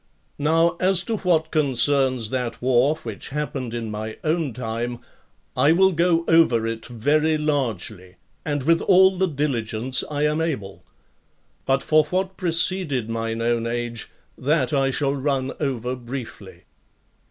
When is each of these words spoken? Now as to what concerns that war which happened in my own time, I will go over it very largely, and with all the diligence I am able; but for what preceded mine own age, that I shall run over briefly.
Now 0.39 0.77
as 0.79 1.03
to 1.03 1.17
what 1.17 1.51
concerns 1.51 2.31
that 2.31 2.59
war 2.59 2.95
which 3.03 3.29
happened 3.29 3.71
in 3.75 3.91
my 3.91 4.17
own 4.23 4.51
time, 4.51 4.97
I 5.55 5.73
will 5.73 5.91
go 5.91 6.25
over 6.27 6.65
it 6.65 6.87
very 6.87 7.37
largely, 7.37 8.15
and 8.43 8.63
with 8.63 8.81
all 8.81 9.19
the 9.19 9.27
diligence 9.27 10.03
I 10.09 10.25
am 10.25 10.41
able; 10.41 10.83
but 11.67 11.83
for 11.83 12.03
what 12.05 12.35
preceded 12.35 13.11
mine 13.11 13.43
own 13.43 13.67
age, 13.67 14.09
that 14.39 14.73
I 14.73 14.89
shall 14.89 15.13
run 15.13 15.51
over 15.59 15.95
briefly. 15.95 16.63